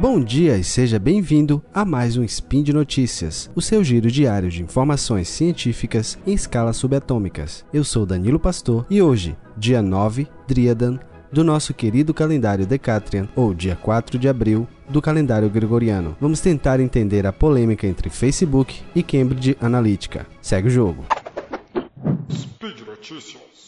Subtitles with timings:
[0.00, 4.48] Bom dia e seja bem-vindo a mais um Spin de Notícias, o seu giro diário
[4.48, 7.64] de informações científicas em escalas subatômicas.
[7.74, 11.00] Eu sou Danilo Pastor e hoje, dia 9, Driadan,
[11.32, 16.16] do nosso querido calendário Decatrian, ou dia 4 de abril, do calendário gregoriano.
[16.20, 20.28] Vamos tentar entender a polêmica entre Facebook e Cambridge Analytica.
[20.40, 21.04] Segue o jogo.
[22.30, 23.66] Speed Notícias.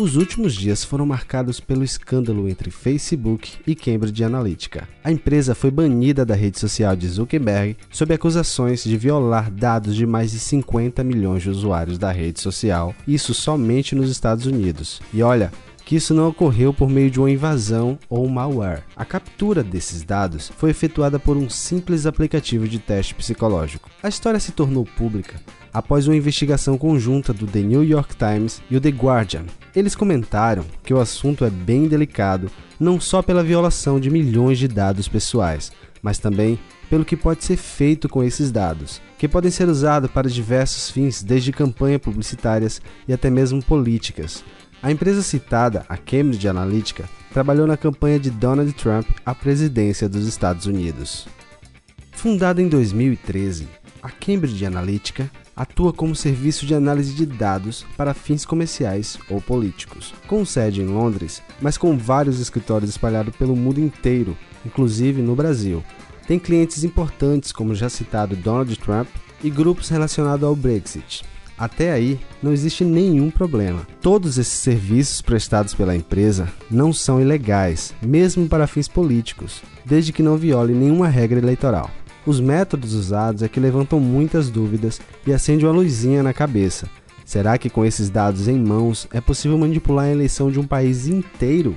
[0.00, 4.88] Os últimos dias foram marcados pelo escândalo entre Facebook e Cambridge Analytica.
[5.04, 10.06] A empresa foi banida da rede social de Zuckerberg sob acusações de violar dados de
[10.06, 15.02] mais de 50 milhões de usuários da rede social, isso somente nos Estados Unidos.
[15.12, 15.52] E olha,
[15.90, 18.84] que isso não ocorreu por meio de uma invasão ou malware.
[18.94, 23.90] A captura desses dados foi efetuada por um simples aplicativo de teste psicológico.
[24.00, 25.40] A história se tornou pública
[25.72, 29.46] após uma investigação conjunta do The New York Times e o The Guardian.
[29.74, 34.68] Eles comentaram que o assunto é bem delicado, não só pela violação de milhões de
[34.68, 36.56] dados pessoais, mas também
[36.88, 41.20] pelo que pode ser feito com esses dados, que podem ser usados para diversos fins,
[41.20, 44.44] desde campanhas publicitárias e até mesmo políticas.
[44.82, 50.26] A empresa citada, a Cambridge Analytica, trabalhou na campanha de Donald Trump à presidência dos
[50.26, 51.28] Estados Unidos.
[52.12, 53.68] Fundada em 2013,
[54.02, 60.14] a Cambridge Analytica atua como serviço de análise de dados para fins comerciais ou políticos,
[60.26, 65.84] com sede em Londres, mas com vários escritórios espalhados pelo mundo inteiro, inclusive no Brasil.
[66.26, 69.08] Tem clientes importantes como já citado Donald Trump
[69.44, 71.22] e grupos relacionados ao Brexit.
[71.60, 73.86] Até aí, não existe nenhum problema.
[74.00, 80.22] Todos esses serviços prestados pela empresa não são ilegais, mesmo para fins políticos, desde que
[80.22, 81.90] não viole nenhuma regra eleitoral.
[82.24, 86.88] Os métodos usados é que levantam muitas dúvidas e acende uma luzinha na cabeça.
[87.26, 91.08] Será que com esses dados em mãos é possível manipular a eleição de um país
[91.08, 91.76] inteiro?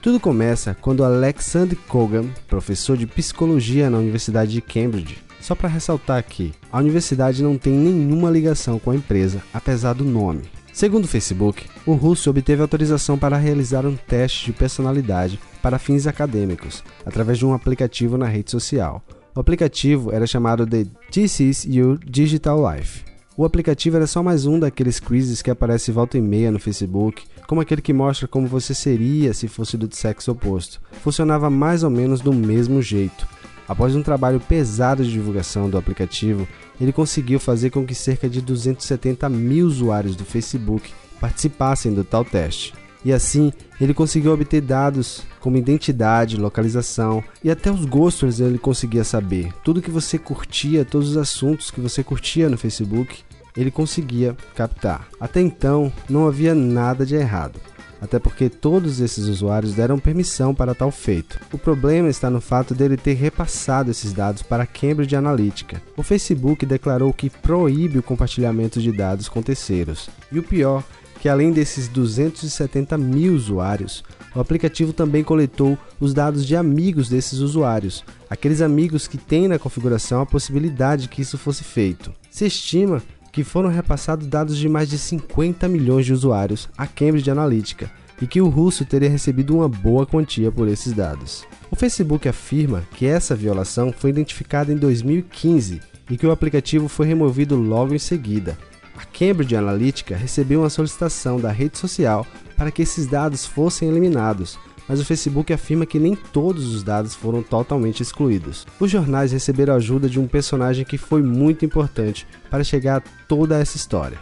[0.00, 6.16] Tudo começa quando Alexander Kogan, professor de psicologia na Universidade de Cambridge, só para ressaltar
[6.16, 10.40] aqui, a universidade não tem nenhuma ligação com a empresa, apesar do nome.
[10.72, 16.06] Segundo o Facebook, o russo obteve autorização para realizar um teste de personalidade para fins
[16.06, 19.02] acadêmicos, através de um aplicativo na rede social.
[19.34, 23.04] O aplicativo era chamado de This Is Your Digital Life.
[23.36, 27.22] O aplicativo era só mais um daqueles quizzes que aparece volta e meia no Facebook,
[27.46, 30.80] como aquele que mostra como você seria se fosse do sexo oposto.
[31.02, 33.28] Funcionava mais ou menos do mesmo jeito.
[33.68, 36.46] Após um trabalho pesado de divulgação do aplicativo,
[36.80, 42.24] ele conseguiu fazer com que cerca de 270 mil usuários do Facebook participassem do tal
[42.24, 48.58] teste e assim ele conseguiu obter dados como identidade, localização e até os gostos ele
[48.58, 49.52] conseguia saber.
[49.62, 53.22] Tudo que você curtia, todos os assuntos que você curtia no Facebook,
[53.56, 55.06] ele conseguia captar.
[55.20, 57.60] Até então não havia nada de errado.
[58.04, 61.40] Até porque todos esses usuários deram permissão para tal feito.
[61.50, 65.80] O problema está no fato dele ter repassado esses dados para a Cambridge Analytica.
[65.96, 70.10] O Facebook declarou que proíbe o compartilhamento de dados com terceiros.
[70.30, 70.84] E o pior
[71.18, 74.04] que além desses 270 mil usuários,
[74.34, 79.58] o aplicativo também coletou os dados de amigos desses usuários, aqueles amigos que têm na
[79.58, 82.12] configuração a possibilidade que isso fosse feito.
[82.30, 83.02] Se estima
[83.34, 87.90] que foram repassados dados de mais de 50 milhões de usuários à Cambridge Analytica
[88.22, 91.44] e que o russo teria recebido uma boa quantia por esses dados.
[91.68, 97.06] O Facebook afirma que essa violação foi identificada em 2015 e que o aplicativo foi
[97.06, 98.56] removido logo em seguida,
[98.96, 102.24] a Cambridge Analytica recebeu uma solicitação da rede social
[102.56, 104.56] para que esses dados fossem eliminados,
[104.88, 108.66] mas o Facebook afirma que nem todos os dados foram totalmente excluídos.
[108.78, 113.02] Os jornais receberam a ajuda de um personagem que foi muito importante para chegar a
[113.26, 114.18] toda essa história.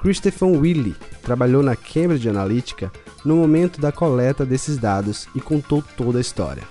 [0.00, 2.90] Christopher Willey trabalhou na Cambridge Analytica
[3.24, 6.62] no momento da coleta desses dados e contou toda a história.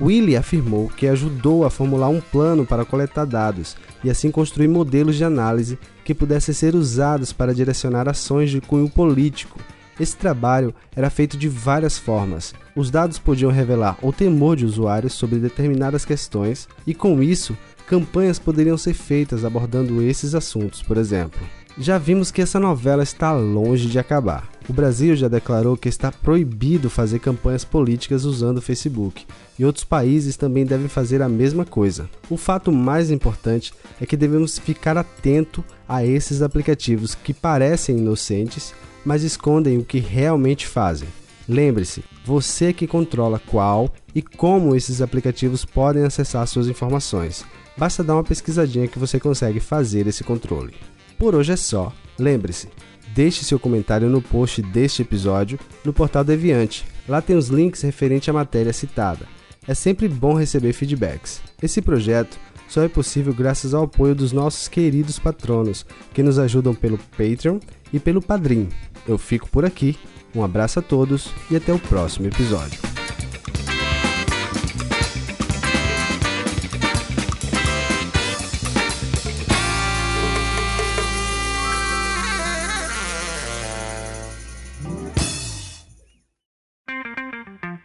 [0.00, 5.16] Willie afirmou que ajudou a formular um plano para coletar dados e assim construir modelos
[5.16, 9.60] de análise que pudessem ser usados para direcionar ações de cunho político.
[9.98, 12.54] Esse trabalho era feito de várias formas.
[12.74, 17.56] Os dados podiam revelar o temor de usuários sobre determinadas questões e, com isso,
[17.86, 21.40] campanhas poderiam ser feitas abordando esses assuntos, por exemplo.
[21.78, 24.48] Já vimos que essa novela está longe de acabar.
[24.66, 29.26] O Brasil já declarou que está proibido fazer campanhas políticas usando o Facebook,
[29.58, 32.08] e outros países também devem fazer a mesma coisa.
[32.30, 38.72] O fato mais importante é que devemos ficar atento a esses aplicativos que parecem inocentes,
[39.04, 41.08] mas escondem o que realmente fazem.
[41.46, 47.44] Lembre-se, você que controla qual e como esses aplicativos podem acessar suas informações.
[47.76, 50.72] Basta dar uma pesquisadinha que você consegue fazer esse controle.
[51.18, 51.92] Por hoje é só.
[52.18, 52.68] Lembre-se,
[53.14, 56.84] deixe seu comentário no post deste episódio no portal Deviante.
[57.08, 59.26] Lá tem os links referentes à matéria citada.
[59.66, 61.40] É sempre bom receber feedbacks.
[61.62, 62.38] Esse projeto
[62.68, 67.58] só é possível graças ao apoio dos nossos queridos patronos, que nos ajudam pelo Patreon
[67.92, 68.68] e pelo Padrim.
[69.06, 69.96] Eu fico por aqui,
[70.34, 72.93] um abraço a todos e até o próximo episódio.